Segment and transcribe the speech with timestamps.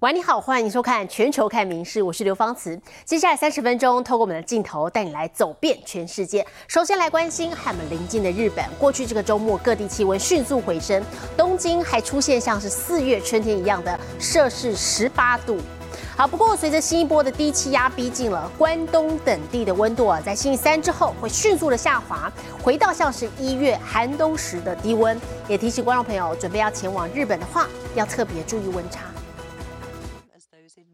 [0.00, 2.74] 喂，你好，欢迎收看《全球看名事》，我是刘芳慈。
[3.04, 6.42] 接下来三十分钟，透过我们的镜头带你来走遍全世界。
[6.66, 8.64] 首先来关心和我们邻近的日本。
[8.78, 11.04] 过去这个周末，各地气温迅速回升，
[11.36, 15.58] 东京还出现像是四月春天一样的摄氏十八度。
[16.16, 22.32] 好，不过随着新一波的低气压逼近了，关东等地的温度啊，在星期三之后会迅速的下滑，
[22.62, 25.20] 回到像是一月寒冬时的低温。
[25.46, 29.00] 也提醒观众朋友，准备要前往日本的话，要特别注意温差。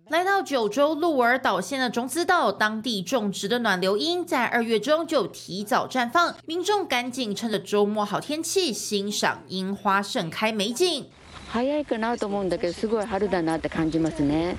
[0.10, 11.06] 来到九州鹿儿岛县的种子岛，当地种植的暖流樱在二月中就提早绽放，民众赶紧趁着周末好天气欣赏樱花盛开美景。
[11.52, 14.56] 早いかなと思うんだけど、すごい春だなって感じますね。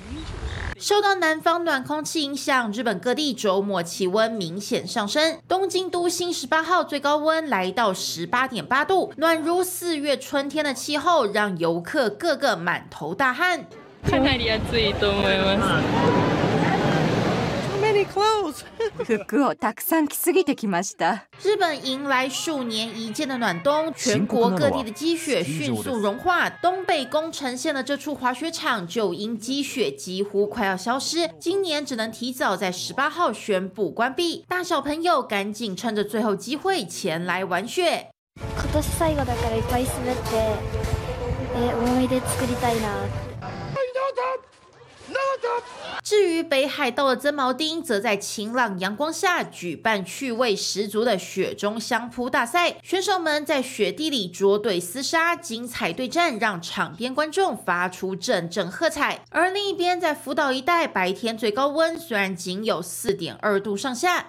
[0.77, 5.39] 受到南方暖空气影响，日本各地周末气温明显上升。
[5.47, 13.67] 东京都心十八号最高温来到十八点八度，暖如四月春天的气候，让游客个个满头大汗。
[14.09, 16.03] かなり暑いと思います。
[19.05, 21.25] 服をたくさん着すぎてきました。
[21.39, 26.49] 日本迎来数年一见的暖冬，全国各地的积雪迅速融化。
[26.49, 34.43] 东北宫城县的这处滑雪场就因积雪几乎快要消失，今年只能提早在十八号宣布关闭。
[34.49, 38.09] 大小朋友赶紧趁着最后机会前来玩雪。
[38.35, 40.57] 今年最後だからいっぱい滑って、
[41.55, 43.26] え思い出作りたいな。
[45.56, 45.97] up.
[46.08, 59.22] 至于北海道的曾毛町，则在晴朗阳光下举办趣味十足的雪中相扑大赛，选手们在雪地里捉对厮杀，精彩对战让场边观众发出阵阵喝彩。
[59.28, 64.24] 而另一边，在福岛一带，白天最高温虽然仅有四点二度上下。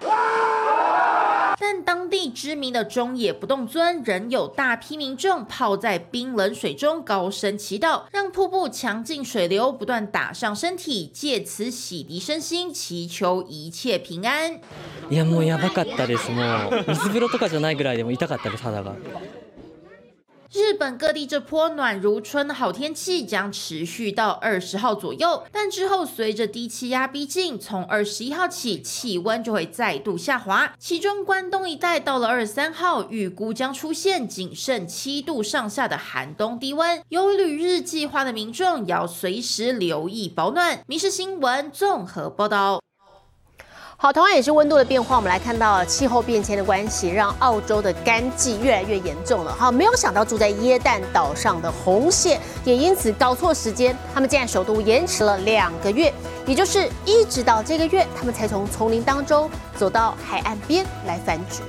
[1.62, 14.60] 但当地知名的中野不动尊仍有大批民众泡在冰冷水中高声祈祷，让瀑布强劲水流不断打上身体，借此洗涤身心，祈求一切平安。
[15.10, 16.30] いやもうやばかったです。
[16.30, 18.94] もう水風呂とかじゃないぐらいでも痛かったです肌が。
[20.52, 30.74] 日本各地这波暖如春的好天气将持续到二十号左右，但之后随着低气压逼近，从二十一号起气温就会再度下滑。
[30.76, 37.00] 其中关东一带到了二十三号，预估将出现仅剩七度上下的寒冬低温。
[37.10, 40.78] 有旅日计划的民众要随时留意保暖。
[40.88, 42.80] 《民事新闻》综合报道。
[44.02, 49.54] 好，同样也是温度的变化，我们来看到气候变迁的关系，让澳洲的干季越来越严重了。
[49.58, 56.10] 好，没有想到住在耶诞岛上的红蟹也因此搞错时间，他们现在首都延迟了两个月，
[56.46, 61.60] 也就是一直到这个月，他们才从丛林当中走到海岸边来繁殖。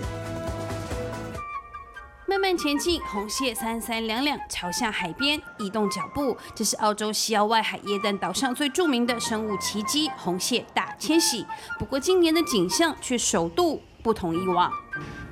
[2.41, 6.35] 慢前进，红蟹三三两两朝向海边移动脚步。
[6.56, 11.46] 这是澳洲西澳外海耶诞岛上最著名的生物奇迹——红蟹大迁徙。
[11.78, 14.72] 不过，今年的景象却首度不同以往。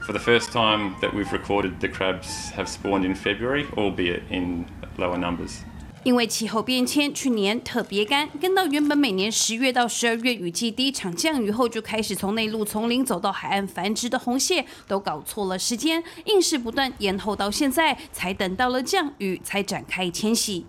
[0.02, 4.66] For the first time that we've recorded, the crabs have spawned in February, albeit in
[4.98, 5.62] lower numbers.
[6.04, 20.66] 因为气候变迁，去年特别干，跟到原本每年十月到十二月雨季第一场降雨后就开始从内陆丛林走到海岸繁殖的红蟹，都搞错了时间，硬是不断延后到现在，才等到了降雨才展开迁徙。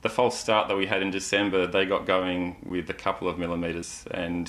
[0.00, 3.38] The false start that we had in December, they got going with a couple of
[3.38, 4.48] millimeters, and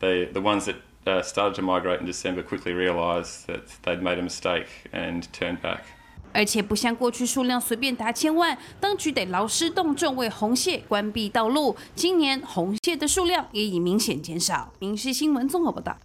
[0.00, 0.68] they the ones
[1.04, 5.62] that started to migrate in December quickly realised that they'd made a mistake and turned
[5.62, 5.84] back.
[6.32, 11.76] 而且不像过去数量随便达千万，当局得劳师动众为红蟹关闭道路。
[11.94, 14.72] 今年红蟹的数量也已明显减少。
[14.78, 15.96] 民事新闻综合报道。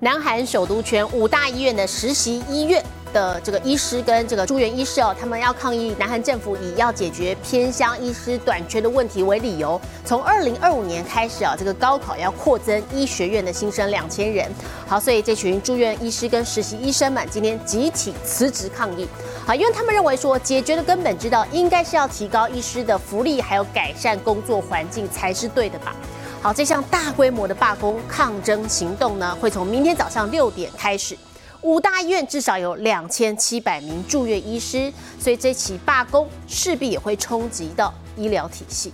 [0.00, 2.84] 南韩首都圈五大医院的实习医院。
[3.12, 14.50] 的这个医师跟这个住院医师哦，他们要抗议南韩政府以要解决偏乡医师短缺的问题为理由，从二零二五年开始啊，这个高考要扩增医学院的新生两千人。
[14.86, 19.08] 好，所以这群住院医师跟实习医生们今天集体辞职抗议。
[19.46, 25.96] 好，因为他们认为说，解决的根本之道应该是要提高医师的福利，还有改善工作环境才是对的吧。
[26.46, 31.18] 好，这项大规模的罢工抗争行动呢，会从明天早上六点开始。
[31.62, 38.92] 五大医院至少有两千七百名住院医师，所以这起罢工势必也会冲击到医疗体系。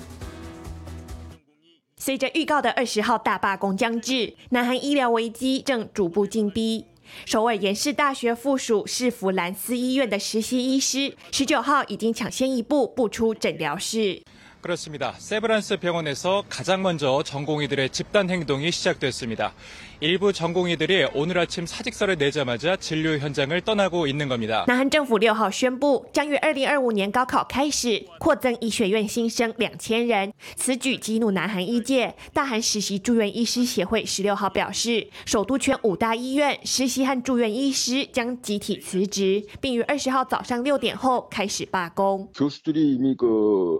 [1.99, 6.87] 随着预告的二十号大罢工将至，南韩医疗危机正逐步进逼。
[7.27, 14.23] 首尔延世大学附属市弗兰斯医院的实习医师，十九号已经抢先一步步出诊疗室。
[14.62, 15.14] 그렇습니다.
[15.18, 19.54] 세브란스 병원에서 가장 먼저 전공의들의 집단 행동이 시작됐습니다.
[20.00, 24.66] 일부 전공의들이 오늘 아침 사직서를 내자마자 진료 현장을 떠나고 있는 겁니다.
[24.68, 30.34] 南韩政府六号宣布，将于二零二五年高考开始扩增医学院新生两千人。
[30.56, 42.30] 此举激怒南韩医界，大韩实习住院医师协会十六号表示，首都圈五大医院实习和住院医师将集体辞职，并于二十号早上六点后开始罢工。
[42.34, 43.80] 교수들이 이미 그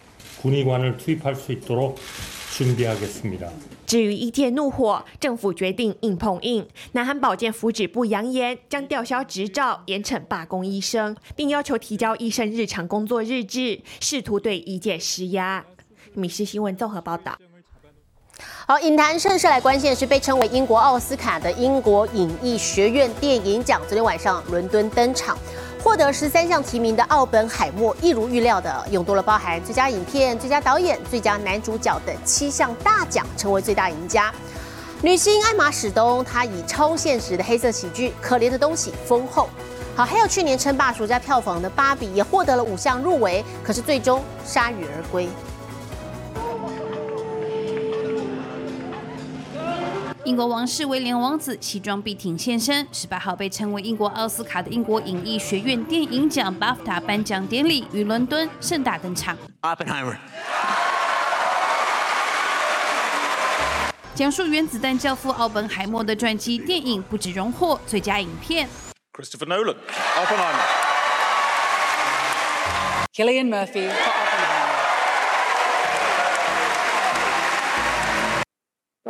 [0.42, 1.98] 군의관을 투입할 수 있도록
[2.56, 3.50] 준비하겠습니다.
[3.86, 6.66] 至于医界怒火，政府决定硬碰硬。
[6.92, 15.64] 南韩保健福祉部扬言将吊销执照，严惩罢工医生，并要求提交医生日常工作日志，试图对医界施压。
[16.14, 17.36] 米氏新闻综合报道。
[18.66, 25.38] 好，影坛盛世来关键是被称为英国奥斯卡的英国影艺学院电影奖，昨天晚上伦敦登场，
[25.83, 34.31] 获得十三项提名的奥本海默，一如预料的勇夺了包含最佳影片、最佳导演、最佳男主角等七项大奖，成为最大赢家。
[35.01, 39.49] 女星艾玛史东，她以超现实的黑色喜剧《可怜的东西》封后。
[39.95, 45.27] 好，还有去年称霸暑假票房的《芭比》也获得了五项入围，可是最终铩羽而归。
[50.23, 59.35] 英国王室威廉王子西装笔挺现身，十八号被称为英国奥斯卡的英国影艺学院电影奖 BAFTA 颁奖典礼于伦敦盛大登场。
[59.61, 60.15] Oppenheimer.
[64.13, 68.69] 讲述原子弹教父奥本海默的传记电影，不止荣获最佳影片
[69.13, 69.75] ，Christopher Nolan.
[70.17, 70.61] Oppenheimer.
[73.15, 73.89] Killian Murphy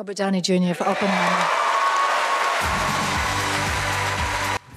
[0.02, 0.74] Robert Downey Jr.
[0.74, 1.46] for Oppenheimer.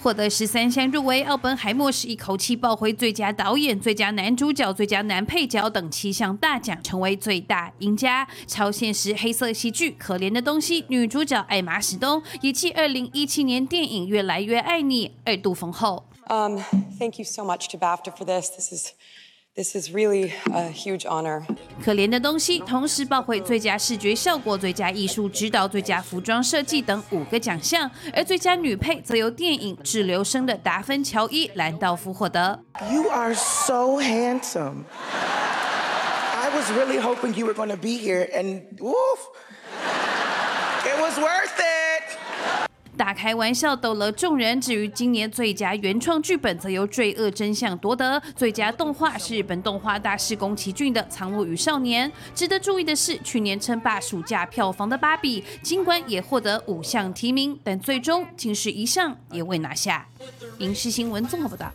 [0.03, 1.23] 获得十三项入围。
[1.23, 8.29] 奥本海默是一口气抱回最佳导演、最佳男主角、最佳男配角等七项大奖，成为最大赢家。
[8.47, 16.05] 超现实黑色喜剧《可怜的东西》女主角艾玛史东也继二零一七年电影《越来越爱你》二度封后。
[16.29, 16.59] Um,
[16.99, 18.51] thank you so much to BAFTA for this.
[18.51, 18.93] This is
[19.55, 21.43] this is really a huge honor.
[21.85, 32.61] 可怜的东西同时抱回最佳视觉效果、最佳艺术指导、最佳服装设计等五个奖项，而最佳女配则由电影《滞留生》的达芬乔伊·兰道夫获得。
[32.91, 34.85] You are so handsome.
[36.33, 39.19] I was really hoping you were going to be here, and woof,
[40.85, 41.74] it was worth it.
[42.97, 44.61] 大开玩笑逗乐众人。
[44.61, 52.11] 至于今年最佳原创剧本，则由《罪恶真相》夺得；最佳动画是日本动画大师宫崎骏的《藏物与少年》。
[52.35, 60.07] 值得注意的是，去年称霸暑假票房的《芭比》，尽管也获得五项提名，但最终竟是一项也未拿下。
[60.59, 61.73] 影视新闻综合报道。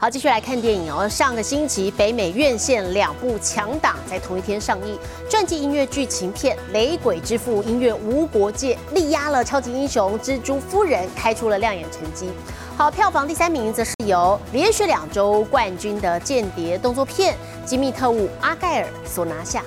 [0.00, 1.08] 好，继续来看电影哦。
[1.08, 4.96] 上个星期，北美院线两部强档在同一天上映，
[5.28, 12.30] 传记音乐剧情片《雷鬼之父》音乐无国界力压了超级英雄蜘蛛夫人，开出了亮眼成绩。
[12.76, 17.34] 好，票房第三名则是由连续两周冠军的间谍动作片
[17.68, 19.64] 《机密特务阿盖尔》所拿下。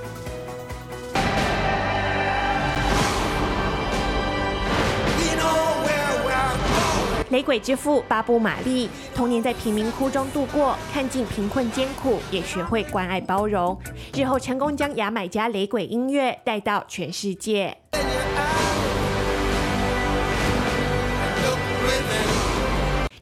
[7.32, 13.78] 雷鬼之父巴布玛丽童年在贫民窟中度过，看尽贫困艰苦，也学会关爱包容，
[14.14, 17.78] 日后成功将牙买加雷鬼音乐带到全世界。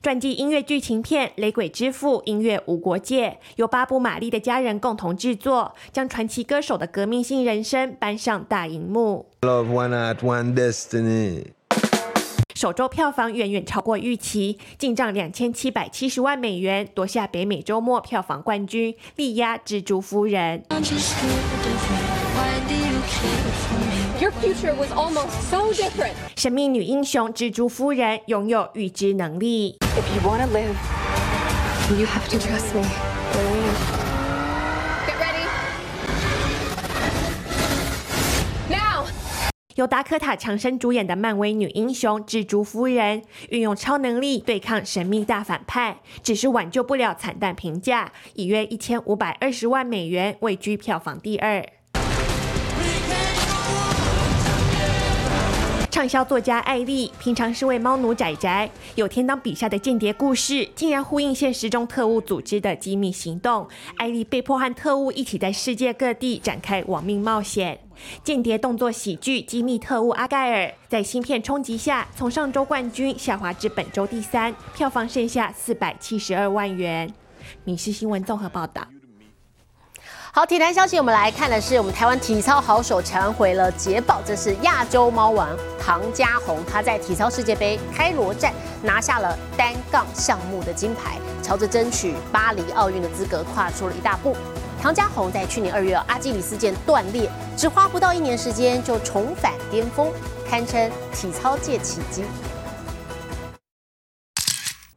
[0.02, 9.28] 传记音乐剧情片《雷鬼之父》音乐无国界，由巴布玛丽的家人共同制作，将传奇歌手的革命性人生搬上大荧幕。
[12.60, 20.62] 首周票房远远超过预期，进账两千七百七十万美元，夺下北美周末票房冠军，力压《蜘蛛夫人》。
[24.20, 26.12] Your future was almost so different.
[26.36, 29.78] 神秘女英雄蜘蛛夫人拥有预知能力。
[29.96, 30.76] If you want to live,
[31.98, 34.19] you have to trust me.
[39.80, 51.66] 由达科塔·强生主演的漫威女英雄蜘蛛夫人，运用超能力对抗神秘大反派，只是挽救不了惨淡评价，以约一千五百二十万美元位居票房第二。
[55.92, 63.68] 畅销作家艾丽平常是位猫奴仔仔，有天当笔下的间谍故事竟然呼应现实中特务组织的机密行动，
[63.98, 67.80] 艾丽被迫和特务一起在世界各地展开亡命冒险。
[68.24, 77.12] 间谍动作喜剧《机密特务阿盖尔》在芯片冲击下，从上周冠军下滑至本周第三，票房剩下四百七十二万元。
[77.64, 78.88] 民事新闻综合报道。
[80.32, 94.38] 好，体坛消息，我们来看的是我们台湾体操好手传回了捷报，这是亚洲猫王唐家红，他在体操世界杯开罗站拿下了单杠项目的金牌，朝着争取巴黎奥运的资格跨出了一大步。
[94.80, 100.12] 唐家红在去年二月阿基里斯腱断裂，只花不到一年时间就重返巅峰，
[100.48, 102.24] 堪称体操界奇迹。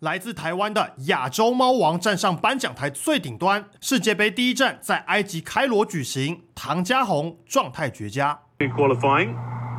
[0.03, 8.37] 来自台湾的亚洲猫王站上颁奖台最顶端，世界杯第一站在埃及开罗举行，唐家红状态绝佳。
[8.59, 9.37] Qualifying,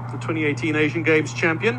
[0.07, 1.75] the 2018 Asian Games champion.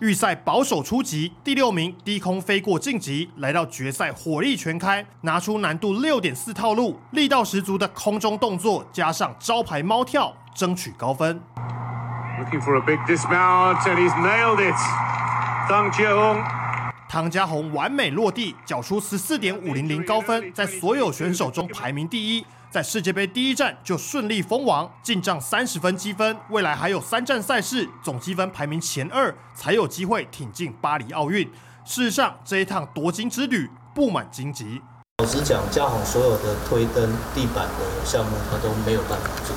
[0.00, 11.40] 预赛保守出击，第六名低空飞过晋级，来到决赛火力全开，拿出难度六点四套路，力道十足的空中动作，加上招牌猫跳，争取高分。
[12.40, 14.74] Looking for a big dismount, and he's nailed it.
[15.68, 16.42] Tang Jiahong.
[17.08, 22.46] 唐家红完美落地，缴出十四点五零零高分，在所有选手中排名第一。
[22.70, 31.44] 在世界杯第一站就顺利封王，进账三十分积分，未来还有三站赛事，总积分排名前二，才有机会挺进巴黎奥运。
[31.84, 34.80] 事实上，这一趟夺金之旅布满荆棘。
[35.18, 39.54] 老实讲，嘉宏所有的推灯地板的项目，他都没有办法做。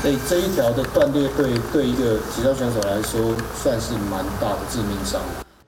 [0.00, 5.20] 所以这一条的断裂对对一个体操选手来说，算是蛮大的致命伤。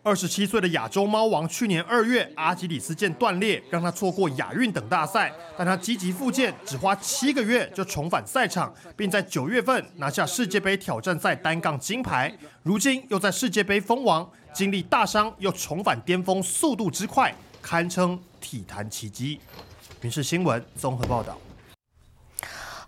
[0.02, 5.30] 二十七岁的亚洲猫王去年二月阿基里斯腱断裂，让他错过亚运等大赛。
[5.58, 12.32] 但他积极复健，只花七个月就重返赛场，并在九月份拿下世界杯挑战赛单杠金牌。
[12.62, 19.40] 如今又在世界杯封王，经历大伤又重返巅峰，速度之快，堪称体坛奇迹。
[20.00, 21.36] 民事新闻综合报道。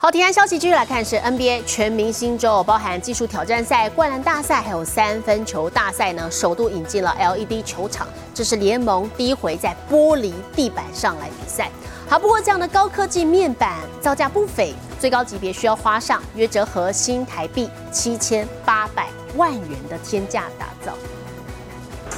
[0.03, 11.71] 好，提案消息继续来看是 NBA 全明星周，包含技术挑战赛、灌篮大赛，还有三分球大赛呢，首度引进了 LED 球场，这是联盟第一回在玻璃地板上来比赛。
[12.09, 20.99] 好，不过这样的高科技面板造价不菲，最高级别需要花上约折合新台币七千八百万元的天价打造。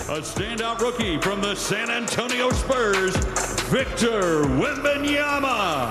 [0.09, 3.13] A standout rookie from the San Antonio Spurs,
[3.71, 5.91] Victor Wembanyama.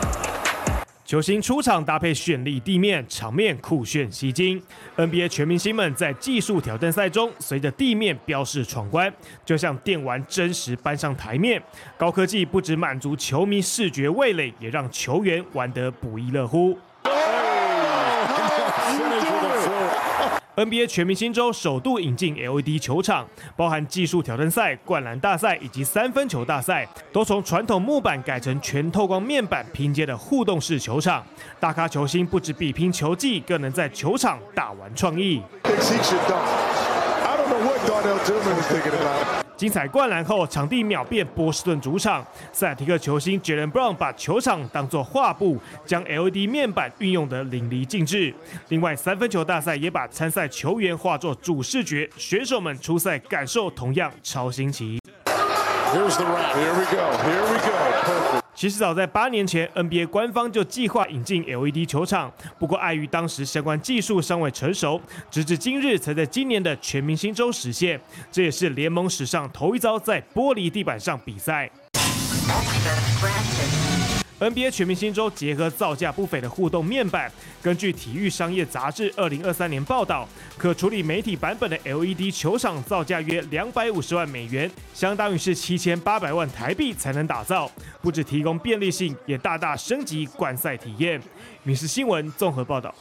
[1.05, 4.61] 球星出场搭配绚丽地面，场面酷炫吸睛。
[4.95, 11.61] NBA 全明星们在技术挑战赛中，随着地面标示闯关，就像电玩真实搬上台面。
[11.97, 16.77] 高科技不止满足球迷视觉味蕾，也让球员玩得不亦乐乎。
[20.55, 31.25] NBA 全明星周首度引进 LED 球场，包含技术挑战赛、灌篮大赛以及三分球大赛，都从传统木板改成全透光面板拼接的互动式球场。
[31.59, 35.41] 大咖球星不止比拼球技，更能在球场打玩创意。
[39.55, 42.25] 精彩灌篮后，场地秒变波士顿主场。
[42.51, 48.33] 塞尔提克球星 Jalen Brown 把球场当作画布，将 LED 面板运用得淋漓尽致。
[48.69, 54.99] 另外，三分球大赛也把参赛球员化作主视觉，选手们出赛感受同样超新奇。
[55.93, 56.55] Here's the wrap.
[56.55, 57.03] Here we go.
[57.23, 57.71] Here we go.
[58.05, 58.42] Perfect.
[58.55, 67.99] 其实早在八年前，NBA 官方就计划引进 LED 球场，不过碍于当时相关技术尚未成熟，直至今日才在今年的全明星周实现。
[68.31, 71.69] 这也是联盟史上头一遭在玻璃地板上比赛。
[74.49, 77.31] NBA 全明星周结合造价不菲的互动面板，
[77.61, 87.69] 根据《体育商业杂志》二零二三年报道，可处理媒体版本的 LED 球场造价约两百五十万美元，相当于是七千八百万台币才能打造。
[88.01, 91.21] 不止提供便利性，也大大升级观赛体验。
[91.63, 92.93] 民事新闻综合报道。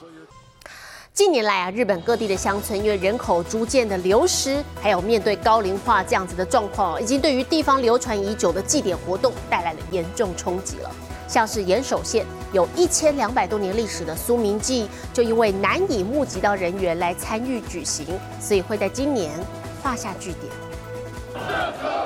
[1.13, 10.91] 近年来啊，日本各地的乡村因为人口逐渐的流失，还有面对高龄化这样子的状况，已经对于地方流传已久的祭典活动带来了严重冲击了。
[11.32, 18.06] 像是岩手县 有一千两百多年历史的苏明祭，就因为难以募集到人员来参与举行，
[18.40, 19.32] 所以会在今年
[19.84, 20.52] 画下句点。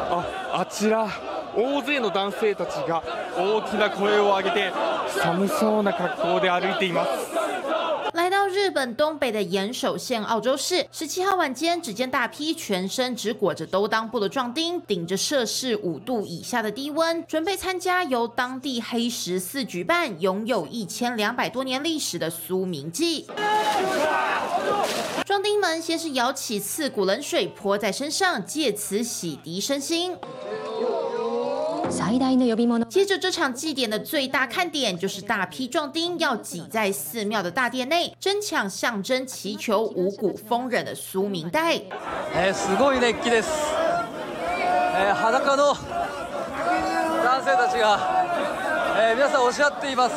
[0.10, 1.08] あ、あちら
[1.56, 3.04] 大勢の男性たちが
[3.38, 4.72] 大きな声を上げて
[5.22, 7.10] 寒そうな格好で歩いています。
[8.57, 23.27] 日本东北的岩手县澳洲市，十七号晚间，只见大批全身只裹着兜裆布的壮丁，顶着摄氏五度以下的低温，准备参加由当地黑十四举办、拥有一千两百多年历史的苏明祭。
[25.27, 30.17] 壮丁们先是舀起刺骨冷水泼在身上，借此洗涤身心。
[32.89, 41.83] 接着，这场祭典的最大看点就是大批壮丁要挤在寺庙的大殿内，争抢象征祈求五谷丰人的苏明袋。
[42.53, 43.51] すごい熱気です。
[45.15, 45.77] 裸の
[47.23, 47.99] 男性たちが
[49.15, 50.15] 皆さんおっしゃっています。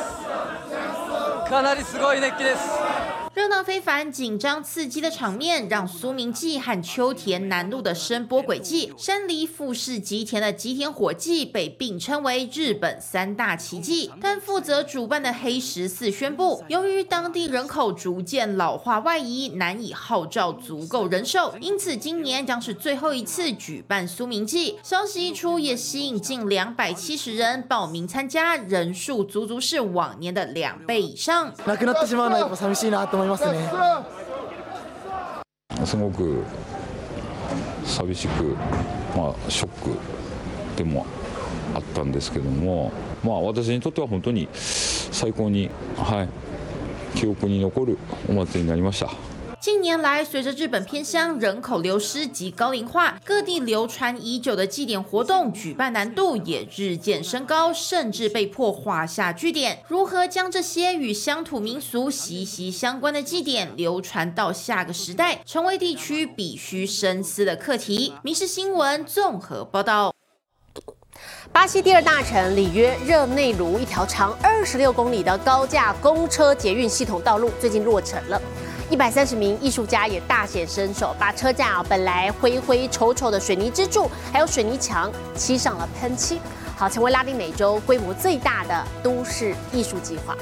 [1.49, 2.88] かなりすごい熱気です。
[3.35, 14.09] 热闹非凡、紧张刺激的场面，让苏明记和秋田南路的声波轨迹、山梨富士吉田的吉田火祭被并称为日本三大奇迹。
[14.19, 24.79] 但负责主办的黑十四宣布，由于当地人口逐渐老化外移，难以号召足够人手，因此今年将是最后一次举办苏明记。
[24.81, 31.53] 消息一出，也吸引近两百七十人报名参加，人数足足是往年的两倍以上。
[33.19, 33.69] 思いますね。
[35.85, 36.43] すごく
[37.85, 38.55] 寂しく、
[39.15, 39.97] まあ、ショック
[40.77, 41.05] でも
[41.73, 42.91] あったんですけども、
[43.23, 46.23] まあ、私にとっては本当に最高に、は
[47.15, 47.97] い、記憶に残る
[48.29, 49.28] お祭りになりました。
[49.61, 59.83] 近年来，随着日本偏乡人口流失及高龄化，各地流传已久的祭典活动举办难度也日渐升高，甚至被迫画下句点。
[59.89, 68.13] 如何将这些与乡土民俗息息相关的祭典流传到下个时代，成为地区必须深思的课题。
[68.23, 70.15] 民事新闻综合报道。
[71.51, 78.41] 巴西第二大城里约热内卢一条长二十六公里的高架公车捷运系统道路最近落成了。
[78.89, 86.39] 一百三十名艺术家也大显身手，把车站啊本来灰灰丑丑的水泥支柱，还有水泥墙漆上了喷漆，
[86.75, 90.35] 好成为拉丁美洲规模最大的都市艺术计划。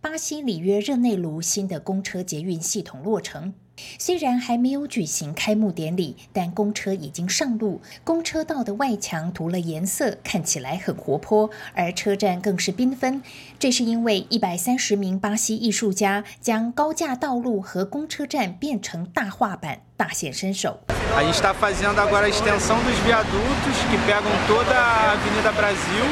[0.00, 3.52] 巴西里约热内卢新的公车捷运系统落成。
[3.98, 7.80] 虽然还没有举行开幕典礼，但公车已经上路。
[8.04, 13.22] 公车道的外墙涂了颜色，看起来很活泼，而车站更是缤纷。
[13.58, 20.79] 这是因为一百三十名巴西艺术家将高架道路和公车站变成大画板，大显身手。
[21.15, 26.03] A gente está fazendo agora a extensão dos viadutos que pegam toda a Avenida Brasil,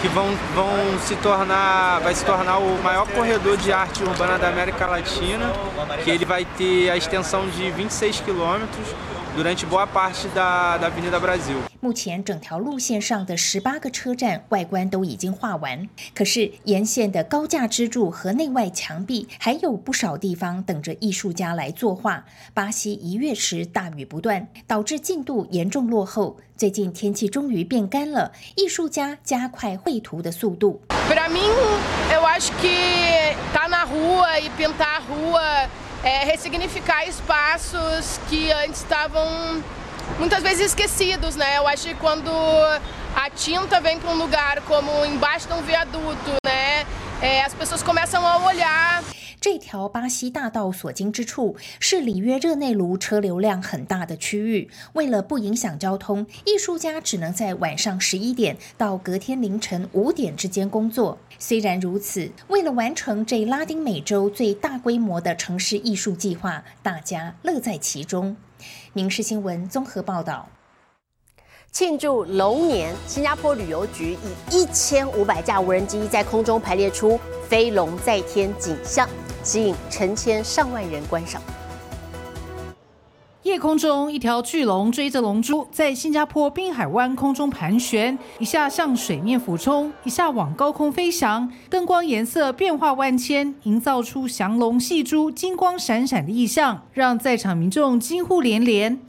[0.00, 4.48] que vão, vão se tornar, vai se tornar o maior corredor de arte urbana da
[4.48, 5.52] América Latina,
[6.02, 8.86] que ele vai ter a extensão de 26 quilômetros
[9.36, 11.62] durante boa parte da, da Avenida Brasil.
[11.85, 22.25] 目前整条路线上的十八个车站外观都已经画完，可是沿线的高架支柱和内外墙壁还有不少地方等着艺术家来作画。
[22.55, 26.37] 巴西一月时大雨不断，导致进度严重落后。
[26.57, 30.81] 最近天气终于变干了，艺术家加快绘图的速度。
[49.41, 54.69] 这条巴西大道所经之处是里约热内卢车流量很大的区域。
[54.93, 61.17] 为了不影响交通，艺术家只能在晚上十一点到隔天凌晨五点之间工作。
[61.37, 68.37] 虽然如此，为了完成这拉丁美洲最大规模的城市艺术计划，大家乐在其中。
[68.93, 70.47] 民事新闻综合报道。
[71.71, 79.09] 庆祝龙年，新加坡旅游局以一千五百架无人机在空中排列出“飞龙在天”景象，
[79.43, 81.41] 吸引成千上万人观赏。
[83.45, 98.99] 夜空中，一条巨龙追着龙珠，在新加坡滨海湾空中盘旋，一下向水面俯冲，一下往高空飞翔，灯光颜色变化万千，营造出降龙戏珠、金光闪闪的意象，让在场民众惊呼连连。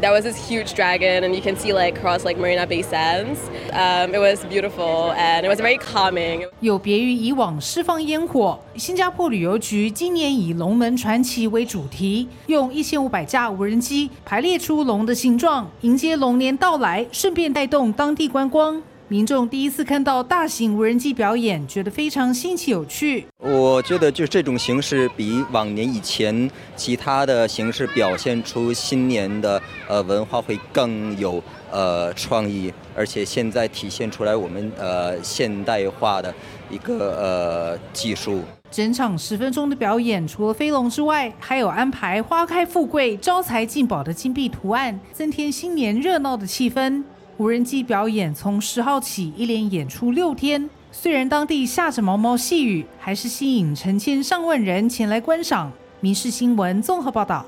[0.00, 3.38] That was this huge dragon, and you can see like across like Marina Bay Sands.
[3.70, 6.48] Um, it was beautiful and it was very calming.
[6.60, 18.82] 有别于以往释放烟火，新加坡旅游局今年以龙门传奇为主题，用一千五百架无人机排列出龙的形状，迎接龙年到来，顺便带动当地观光。
[19.10, 23.26] 民众第一次看到大型无人机表演，觉得非常新奇有趣。
[23.38, 31.42] 我觉得就这种形式比往年以前其他的形式表现出新年的呃文化会更有
[31.72, 36.32] 呃创意，而且现在体现出来我们呃现代化的
[36.70, 38.44] 一个呃技术。
[38.70, 47.02] 整场十分钟的表演，除了飞龙之外，还有安排花开富贵、招财进宝的金币图案，增添新年热闹的气氛。
[47.40, 55.72] 无人机表演从十号起一连演出六天，虽然当地下着毛毛细雨，还是吸引成千上万人前来观赏。
[56.00, 57.46] 民事新闻综合报道。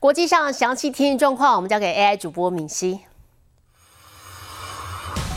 [0.00, 2.98] 国际上详细天气状况，我们交给 AI 主播敏熙。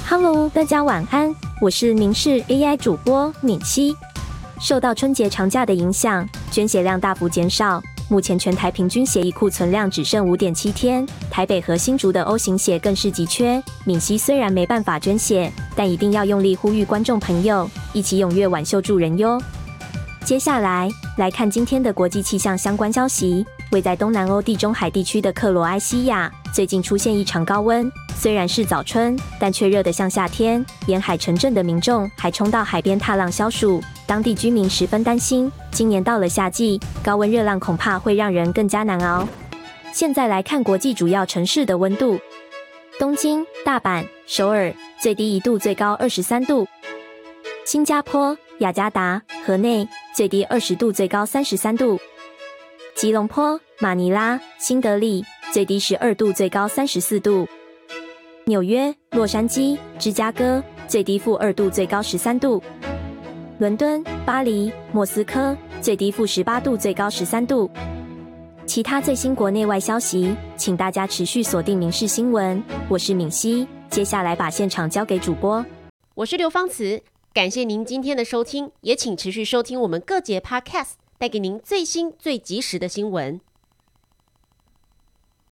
[0.09, 3.95] Hello，大家晚安，我是民事 AI 主播敏熙。
[4.59, 7.79] 受到春节长假的影响，捐血量大幅减少。
[8.11, 13.63] 目前全台平均血液库存量只剩五点七天，台北和新竹的 O 型血更是急缺。
[13.85, 19.41] 敏熙虽然没办法捐血，但一定要用力呼吁观众朋友一起踊跃挽救助人哟。
[20.25, 23.45] 接下来来看今天的国际气象相关消息。
[23.71, 30.63] 位在东南欧地中海地区的克罗埃西亚最近出现异常高温，虽然是早春，但却热得像夏天。
[30.87, 33.81] 沿海城镇的民众还冲到海边踏浪消暑。
[34.05, 39.25] 当地居民十分担心，今年到了夏季，高温热浪恐怕会让人更加难熬。
[39.93, 42.19] 现在来看国际主要城市的温度：
[42.99, 46.65] 东京、大阪、首尔，最低一度，最高二十三度；
[47.65, 51.97] 新加坡、雅加达、河内，最低二十度，最高三十三度；
[53.01, 57.47] 吉隆坡、马尼拉、新德里，最低十二度，最高三十四度；
[58.45, 62.61] 纽约、洛杉矶、芝加哥，最低负二度，最高十三度。
[63.57, 67.67] 伦敦、巴黎、莫斯科最低负十八度，最高十三度。
[68.67, 72.55] 其他最新国内外消息，请大家持续锁定《民事新闻》。
[72.87, 75.65] 我是敏熙，接下来把现场交给主播。
[76.13, 77.01] 我是刘芳慈，
[77.33, 83.39] 感谢您今天的收听，也请持续收听我们各节 Podcast，带给您最新最及时的新闻。